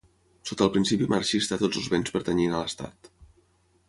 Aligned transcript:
Sota 0.51 0.63
el 0.67 0.71
principi 0.77 1.09
marxista 1.11 1.59
tots 1.63 1.81
els 1.81 1.89
béns 1.95 2.13
pertanyien 2.15 2.57
a 2.57 2.63
l'Estat. 2.63 3.11